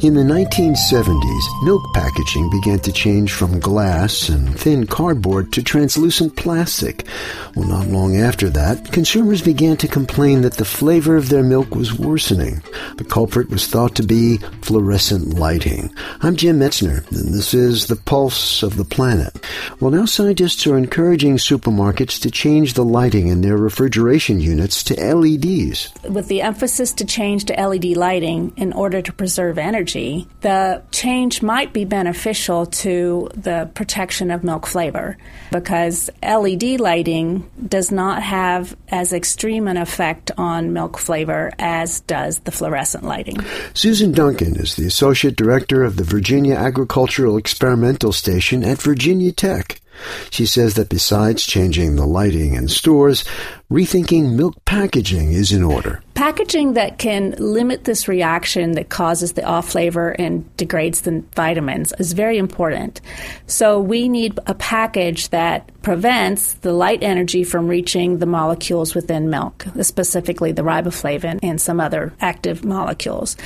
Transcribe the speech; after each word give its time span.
In 0.00 0.14
the 0.14 0.22
1970s, 0.22 1.64
milk 1.64 1.82
packaging 1.94 2.50
began 2.50 2.80
to 2.80 2.92
change 2.92 3.32
from 3.32 3.60
glass 3.60 4.28
and 4.28 4.58
thin 4.58 4.86
cardboard 4.86 5.52
to 5.52 5.62
translucent 5.62 6.36
plastic. 6.36 7.06
Well, 7.54 7.68
not 7.68 7.86
long 7.86 8.16
after 8.16 8.48
that, 8.50 8.90
consumers 8.92 9.42
began 9.42 9.76
to 9.76 9.88
complain 9.88 10.42
that 10.42 10.54
the 10.54 10.64
flavor 10.64 11.16
of 11.16 11.28
their 11.28 11.42
milk 11.42 11.74
was 11.74 11.98
worsening. 11.98 12.62
The 12.96 13.04
culprit 13.04 13.50
was 13.50 13.66
thought 13.66 13.94
to 13.96 14.02
be 14.02 14.38
fluorescent 14.62 15.34
lighting. 15.34 15.94
I'm 16.20 16.36
Jim 16.36 16.58
Metzner, 16.58 17.06
and 17.12 17.34
this 17.34 17.54
is 17.54 17.86
The 17.86 17.96
Pulse 17.96 18.62
of 18.62 18.76
the 18.76 18.84
Planet. 18.84 19.44
Well, 19.78 19.90
now 19.90 20.06
scientists 20.06 20.66
are 20.66 20.76
encouraging 20.76 21.36
supermarkets 21.36 22.20
to 22.22 22.30
change 22.30 22.74
the 22.74 22.84
lighting 22.84 23.28
in 23.28 23.42
their 23.42 23.56
refrigeration 23.56 24.40
units 24.40 24.82
to 24.84 24.94
LEDs. 24.94 25.92
With 26.08 26.28
the 26.28 26.42
emphasis 26.42 26.92
to 26.94 27.04
change 27.04 27.44
to 27.46 27.54
LED 27.54 27.96
lighting 27.96 28.52
in 28.56 28.72
order 28.72 29.02
to 29.02 29.12
preserve 29.12 29.58
energy, 29.58 29.71
energy, 29.72 30.28
the 30.42 30.82
change 30.90 31.42
might 31.42 31.72
be 31.72 31.84
beneficial 31.86 32.66
to 32.66 33.30
the 33.34 33.70
protection 33.74 34.30
of 34.30 34.44
milk 34.44 34.66
flavor 34.66 35.16
because 35.50 36.10
LED 36.22 36.78
lighting 36.78 37.50
does 37.68 37.90
not 37.90 38.22
have 38.22 38.76
as 38.88 39.14
extreme 39.14 39.68
an 39.68 39.78
effect 39.78 40.30
on 40.36 40.74
milk 40.74 40.98
flavor 40.98 41.50
as 41.58 42.00
does 42.00 42.40
the 42.40 42.52
fluorescent 42.52 43.04
lighting. 43.04 43.38
Susan 43.72 44.12
Duncan 44.12 44.56
is 44.56 44.76
the 44.76 44.86
Associate 44.86 45.34
Director 45.34 45.84
of 45.84 45.96
the 45.96 46.04
Virginia 46.04 46.54
Agricultural 46.54 47.38
Experimental 47.38 48.12
Station 48.12 48.62
at 48.62 48.80
Virginia 48.80 49.32
Tech. 49.32 49.81
She 50.30 50.46
says 50.46 50.74
that 50.74 50.88
besides 50.88 51.46
changing 51.46 51.96
the 51.96 52.06
lighting 52.06 52.54
in 52.54 52.68
stores, 52.68 53.24
rethinking 53.70 54.34
milk 54.34 54.54
packaging 54.64 55.32
is 55.32 55.52
in 55.52 55.62
order. 55.62 56.02
Packaging 56.14 56.74
that 56.74 56.98
can 56.98 57.34
limit 57.38 57.84
this 57.84 58.06
reaction 58.06 58.72
that 58.72 58.90
causes 58.90 59.32
the 59.32 59.44
off 59.44 59.70
flavor 59.70 60.10
and 60.10 60.54
degrades 60.56 61.02
the 61.02 61.24
vitamins 61.34 61.92
is 61.98 62.12
very 62.12 62.38
important. 62.38 63.00
So 63.46 63.80
we 63.80 64.08
need 64.08 64.38
a 64.46 64.54
package 64.54 65.30
that 65.30 65.70
prevents 65.82 66.54
the 66.54 66.72
light 66.72 67.02
energy 67.02 67.44
from 67.44 67.66
reaching 67.66 68.18
the 68.18 68.26
molecules 68.26 68.94
within 68.94 69.30
milk, 69.30 69.64
specifically 69.80 70.52
the 70.52 70.62
riboflavin 70.62 71.40
and 71.42 71.60
some 71.60 71.80
other 71.80 72.12
active 72.20 72.64
molecules. 72.64 73.36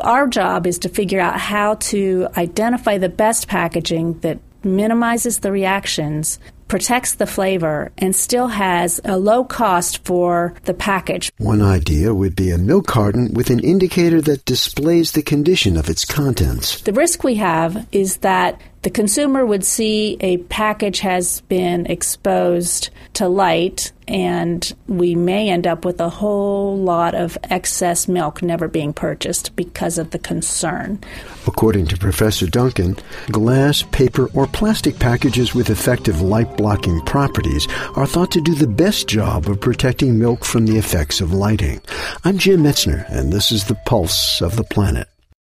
Our 0.00 0.26
job 0.26 0.66
is 0.66 0.78
to 0.80 0.88
figure 0.88 1.20
out 1.20 1.38
how 1.38 1.74
to 1.74 2.28
identify 2.36 2.98
the 2.98 3.08
best 3.08 3.48
packaging 3.48 4.18
that 4.20 4.38
minimizes 4.66 5.38
the 5.38 5.52
reactions, 5.52 6.38
protects 6.68 7.14
the 7.14 7.26
flavor, 7.26 7.92
and 7.96 8.14
still 8.14 8.48
has 8.48 9.00
a 9.04 9.16
low 9.16 9.44
cost 9.44 10.04
for 10.04 10.54
the 10.64 10.74
package. 10.74 11.30
One 11.38 11.62
idea 11.62 12.12
would 12.12 12.34
be 12.34 12.50
a 12.50 12.58
milk 12.58 12.86
carton 12.86 13.32
with 13.32 13.50
an 13.50 13.60
indicator 13.60 14.20
that 14.22 14.44
displays 14.44 15.12
the 15.12 15.22
condition 15.22 15.76
of 15.76 15.88
its 15.88 16.04
contents. 16.04 16.80
The 16.80 16.92
risk 16.92 17.22
we 17.22 17.36
have 17.36 17.86
is 17.92 18.18
that 18.18 18.60
the 18.86 18.90
consumer 18.90 19.44
would 19.44 19.64
see 19.64 20.16
a 20.20 20.36
package 20.36 21.00
has 21.00 21.40
been 21.48 21.86
exposed 21.86 22.90
to 23.14 23.26
light, 23.26 23.90
and 24.06 24.72
we 24.86 25.16
may 25.16 25.50
end 25.50 25.66
up 25.66 25.84
with 25.84 26.00
a 26.00 26.08
whole 26.08 26.78
lot 26.78 27.12
of 27.12 27.36
excess 27.50 28.06
milk 28.06 28.42
never 28.42 28.68
being 28.68 28.92
purchased 28.92 29.56
because 29.56 29.98
of 29.98 30.12
the 30.12 30.20
concern. 30.20 31.00
According 31.48 31.88
to 31.88 31.96
Professor 31.96 32.46
Duncan, 32.46 32.96
glass, 33.32 33.82
paper, 33.82 34.30
or 34.34 34.46
plastic 34.46 35.00
packages 35.00 35.52
with 35.52 35.68
effective 35.68 36.22
light 36.22 36.56
blocking 36.56 37.00
properties 37.00 37.66
are 37.96 38.06
thought 38.06 38.30
to 38.30 38.40
do 38.40 38.54
the 38.54 38.68
best 38.68 39.08
job 39.08 39.48
of 39.48 39.60
protecting 39.60 40.16
milk 40.16 40.44
from 40.44 40.64
the 40.64 40.78
effects 40.78 41.20
of 41.20 41.32
lighting. 41.32 41.80
I'm 42.22 42.38
Jim 42.38 42.62
Metzner, 42.62 43.04
and 43.10 43.32
this 43.32 43.50
is 43.50 43.64
the 43.64 43.80
Pulse 43.84 44.40
of 44.40 44.54
the 44.54 44.62
Planet. 44.62 45.08